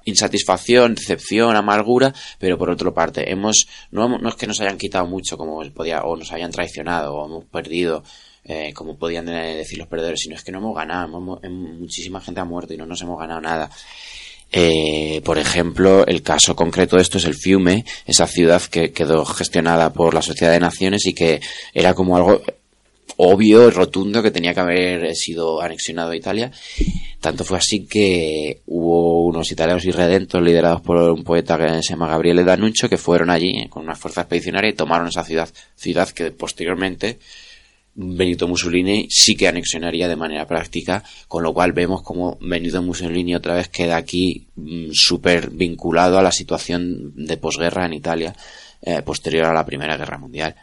insatisfacción, 0.05 0.95
decepción, 0.95 1.55
amargura, 1.55 2.13
pero 2.39 2.57
por 2.57 2.69
otra 2.69 2.91
parte, 2.91 3.31
hemos, 3.31 3.67
no, 3.91 4.27
es 4.27 4.35
que 4.35 4.47
nos 4.47 4.59
hayan 4.61 4.77
quitado 4.77 5.05
mucho 5.05 5.37
como 5.37 5.63
podía, 5.71 6.01
o 6.03 6.15
nos 6.15 6.31
hayan 6.31 6.51
traicionado, 6.51 7.15
o 7.15 7.25
hemos 7.25 7.45
perdido, 7.45 8.03
eh, 8.43 8.73
como 8.73 8.97
podían 8.97 9.27
decir 9.27 9.77
los 9.77 9.87
perdedores, 9.87 10.21
sino 10.21 10.35
es 10.35 10.43
que 10.43 10.51
no 10.51 10.59
hemos 10.59 10.75
ganado, 10.75 11.19
muchísima 11.19 12.21
gente 12.21 12.41
ha 12.41 12.45
muerto 12.45 12.73
y 12.73 12.77
no 12.77 12.85
nos 12.85 13.01
hemos 13.01 13.19
ganado 13.19 13.41
nada. 13.41 13.69
Eh, 14.53 15.21
por 15.23 15.37
ejemplo, 15.37 16.05
el 16.05 16.23
caso 16.23 16.55
concreto 16.55 16.97
de 16.97 17.03
esto 17.03 17.19
es 17.19 17.25
el 17.25 17.35
Fiume, 17.35 17.85
esa 18.05 18.27
ciudad 18.27 18.61
que 18.63 18.91
quedó 18.91 19.23
gestionada 19.23 19.93
por 19.93 20.13
la 20.13 20.21
Sociedad 20.21 20.51
de 20.51 20.59
Naciones 20.59 21.05
y 21.05 21.13
que 21.13 21.39
era 21.73 21.93
como 21.93 22.17
algo 22.17 22.41
obvio 23.17 23.67
y 23.67 23.71
rotundo 23.71 24.21
que 24.21 24.31
tenía 24.31 24.53
que 24.53 24.59
haber 24.59 25.15
sido 25.15 25.61
anexionado 25.61 26.11
a 26.11 26.15
Italia. 26.15 26.51
Tanto 27.19 27.43
fue 27.43 27.57
así 27.57 27.85
que 27.85 28.61
hubo 28.65 29.25
unos 29.25 29.51
italianos 29.51 29.85
irredentos 29.85 30.41
liderados 30.41 30.81
por 30.81 30.97
un 30.97 31.23
poeta 31.23 31.57
que 31.57 31.83
se 31.83 31.93
llama 31.93 32.07
Gabriele 32.07 32.43
D'Annunzio 32.43 32.89
que 32.89 32.97
fueron 32.97 33.29
allí 33.29 33.67
con 33.69 33.83
una 33.83 33.95
fuerza 33.95 34.21
expedicionaria 34.21 34.71
y 34.71 34.73
tomaron 34.73 35.07
esa 35.07 35.23
ciudad, 35.23 35.49
ciudad 35.75 36.09
que 36.09 36.31
posteriormente 36.31 37.19
Benito 37.93 38.47
Mussolini 38.47 39.07
sí 39.09 39.35
que 39.35 39.47
anexionaría 39.47 40.07
de 40.07 40.15
manera 40.15 40.47
práctica, 40.47 41.03
con 41.27 41.43
lo 41.43 41.53
cual 41.53 41.73
vemos 41.73 42.01
como 42.03 42.37
Benito 42.39 42.81
Mussolini 42.81 43.35
otra 43.35 43.55
vez 43.55 43.67
queda 43.67 43.97
aquí 43.97 44.47
mm, 44.55 44.91
súper 44.93 45.49
vinculado 45.49 46.17
a 46.17 46.23
la 46.23 46.31
situación 46.31 47.13
de 47.15 47.37
posguerra 47.37 47.85
en 47.85 47.93
Italia 47.93 48.33
eh, 48.81 49.01
posterior 49.01 49.45
a 49.45 49.53
la 49.53 49.65
Primera 49.65 49.97
Guerra 49.97 50.17
Mundial. 50.17 50.55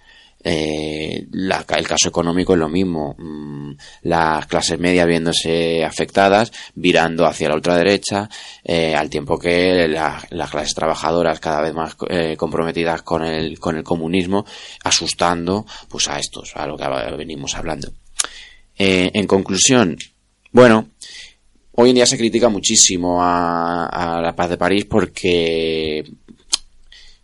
Eh, 0.50 1.26
el 1.31 1.87
caso 1.87 2.09
económico 2.09 2.55
es 2.55 2.59
lo 2.59 2.71
mismo. 2.71 3.14
Mm, 3.19 3.73
las 4.05 4.47
clases 4.47 4.78
medias 4.78 5.07
viéndose 5.07 5.85
afectadas, 5.85 6.50
virando 6.75 7.26
hacia 7.26 7.50
la 7.50 7.55
ultraderecha, 7.55 8.31
eh, 8.64 8.95
al 8.95 9.11
tiempo 9.11 9.38
que 9.38 9.87
las 9.88 10.50
clases 10.50 10.75
trabajadoras 10.75 11.38
cada 11.38 11.61
vez 11.61 11.75
más 11.75 11.97
eh, 12.09 12.35
comprometidas 12.38 13.02
con 13.02 13.25
el, 13.25 13.59
con 13.59 13.76
el 13.76 13.85
comunismo, 13.85 14.47
asustando 14.85 15.67
pues 15.87 16.09
a 16.09 16.19
estos, 16.19 16.52
a 16.57 16.67
lo 16.67 16.78
que 16.78 17.17
venimos 17.17 17.55
hablando. 17.55 17.93
en 18.78 19.26
conclusión, 19.26 19.99
bueno, 20.52 20.88
hoy 21.73 21.90
en 21.90 21.97
día 21.97 22.07
se 22.07 22.17
critica 22.17 22.49
muchísimo 22.49 23.23
a, 23.23 23.87
a 23.87 24.23
la 24.23 24.35
paz 24.35 24.49
de 24.49 24.57
París 24.57 24.87
porque 24.87 26.05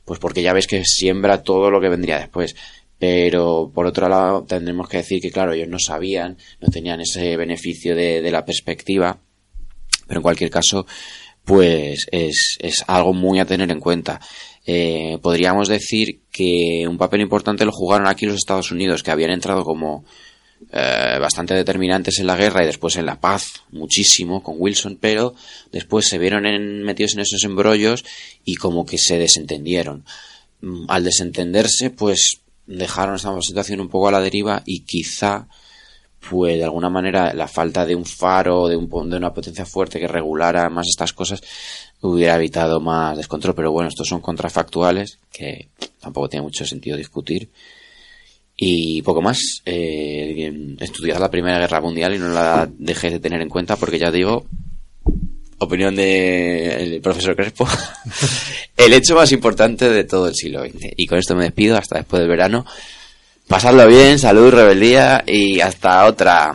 pues 0.05 0.19
porque 0.21 0.43
ya 0.43 0.53
ves 0.53 0.67
que 0.67 0.85
siembra 0.85 1.43
todo 1.43 1.71
lo 1.71 1.81
que 1.81 1.89
vendría 1.89 2.19
después. 2.19 2.55
Pero 2.99 3.71
por 3.75 3.87
otro 3.87 4.09
lado, 4.09 4.45
tendremos 4.45 4.89
que 4.89 4.99
decir 4.99 5.21
que, 5.21 5.31
claro, 5.31 5.53
ellos 5.53 5.69
no 5.69 5.79
sabían, 5.79 6.39
no 6.61 6.69
tenían 6.69 7.01
ese 7.01 7.37
beneficio 7.37 7.95
de, 7.95 8.31
la 8.31 8.45
perspectiva, 8.45 9.19
pero 10.07 10.21
en 10.21 10.23
cualquier 10.23 10.51
caso, 10.51 10.87
pues 11.45 12.07
es, 12.11 12.57
es 12.61 12.85
algo 12.87 13.13
muy 13.13 13.41
a 13.41 13.45
tener 13.45 13.71
en 13.71 13.81
cuenta. 13.81 14.21
Eh, 14.67 15.19
podríamos 15.21 15.69
decir 15.69 16.21
que 16.31 16.87
un 16.89 16.97
papel 16.97 17.21
importante 17.21 17.67
lo 17.67 17.73
jugaron 17.73 18.07
aquí 18.07 18.27
los 18.27 18.37
Estados 18.37 18.71
Unidos, 18.71 19.03
que 19.03 19.11
habían 19.11 19.31
entrado 19.31 19.65
como 19.65 20.05
eh, 20.73 21.19
bastante 21.21 21.55
determinantes 21.55 22.19
en 22.19 22.27
la 22.27 22.37
guerra 22.37 22.63
y 22.63 22.67
después 22.67 22.97
en 22.97 23.05
la 23.05 23.21
paz, 23.21 23.63
muchísimo, 23.71 24.43
con 24.43 24.57
Wilson, 24.59 24.97
pero 24.99 25.35
después 25.71 26.07
se 26.07 26.19
vieron 26.19 26.45
metidos 26.83 27.15
en 27.15 27.21
esos 27.21 27.45
embrollos 27.45 28.05
y 28.45 28.57
como 28.57 28.87
que 28.87 28.97
se 28.97 29.19
desentendieron. 29.19 30.05
Mm, 30.63 30.87
al 30.89 31.05
desentenderse, 31.05 31.91
pues 31.91 32.41
dejaron 32.67 33.17
esta 33.17 33.41
situación 33.41 33.81
un 33.81 33.89
poco 33.89 34.09
a 34.09 34.13
la 34.13 34.21
deriva 34.21 34.63
y 34.65 34.81
quizá 34.81 35.47
pues 36.29 36.57
de 36.57 36.65
alguna 36.65 36.89
manera 36.89 37.35
la 37.35 37.49
falta 37.49 37.85
de 37.85 37.95
un 37.95 38.05
faro, 38.05 38.69
de, 38.69 38.77
un, 38.77 38.89
de 39.11 39.17
una 39.17 39.33
potencia 39.33 39.67
fuerte 39.67 40.01
que 40.01 40.09
regulara 40.09 40.71
más 40.71 40.89
estas 40.89 41.13
cosas 41.13 41.43
hubiera 42.01 42.37
evitado 42.37 42.81
más 42.81 43.17
descontrol. 43.17 43.55
Pero 43.55 43.73
bueno, 43.73 43.89
estos 43.89 44.09
son 44.09 44.21
contrafactuales 44.21 45.19
que 45.31 45.69
tampoco 46.01 46.29
tiene 46.29 46.45
mucho 46.45 46.65
sentido 46.65 46.97
discutir. 46.97 47.51
Y 48.57 49.03
poco 49.03 49.21
más, 49.21 49.63
eh, 49.67 50.77
estudiar 50.79 51.21
la 51.21 51.31
Primera 51.31 51.59
Guerra 51.59 51.81
Mundial 51.81 52.15
y 52.15 52.19
no 52.19 52.29
la 52.29 52.71
dejé 52.79 53.11
de 53.11 53.21
tener 53.21 53.41
en 53.41 53.49
cuenta 53.49 53.77
porque 53.77 53.99
ya 53.99 54.13
digo, 54.13 54.47
opinión 55.59 55.95
del 55.97 57.01
profesor 57.01 57.37
Crespo, 57.37 57.69
el 58.77 58.93
hecho 58.93 59.15
más 59.15 59.33
importante 59.33 59.89
de 59.89 60.05
todo 60.05 60.29
el 60.29 60.35
siglo 60.35 60.65
XX. 60.65 60.93
Y 60.97 61.07
con 61.07 61.19
esto 61.19 61.35
me 61.35 61.45
despido 61.45 61.77
hasta 61.77 61.99
después 61.99 62.21
del 62.21 62.29
verano. 62.29 62.67
Pasadlo 63.49 63.87
bien, 63.87 64.19
salud, 64.19 64.51
rebeldía 64.51 65.23
y 65.27 65.61
hasta 65.61 66.07
otra. 66.07 66.55